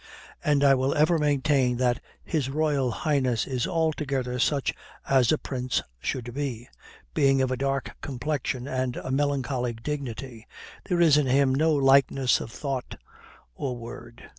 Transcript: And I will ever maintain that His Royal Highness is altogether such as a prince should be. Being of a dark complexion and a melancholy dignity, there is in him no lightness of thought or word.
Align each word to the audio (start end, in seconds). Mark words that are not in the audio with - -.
And 0.43 0.63
I 0.63 0.73
will 0.73 0.95
ever 0.95 1.19
maintain 1.19 1.77
that 1.77 2.01
His 2.23 2.49
Royal 2.49 2.89
Highness 2.89 3.45
is 3.45 3.67
altogether 3.67 4.39
such 4.39 4.73
as 5.07 5.31
a 5.31 5.37
prince 5.37 5.83
should 5.99 6.33
be. 6.33 6.67
Being 7.13 7.39
of 7.39 7.51
a 7.51 7.55
dark 7.55 7.91
complexion 8.01 8.67
and 8.67 8.95
a 8.95 9.11
melancholy 9.11 9.73
dignity, 9.73 10.47
there 10.85 10.99
is 11.01 11.17
in 11.17 11.27
him 11.27 11.53
no 11.53 11.71
lightness 11.75 12.39
of 12.41 12.51
thought 12.51 12.95
or 13.53 13.77
word. 13.77 14.23